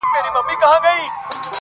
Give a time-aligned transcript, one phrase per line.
[0.09, 0.97] ژ